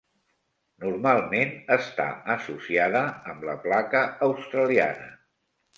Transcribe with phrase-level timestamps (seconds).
[0.85, 2.07] Normalment està
[2.37, 3.05] associada
[3.35, 5.13] amb la placa australiana.